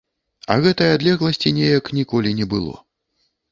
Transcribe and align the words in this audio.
А 0.53 0.55
гэтай 0.63 0.89
адлегласці 0.93 1.53
неяк 1.59 1.93
ніколі 2.01 2.35
не 2.43 2.51
было. 2.57 2.73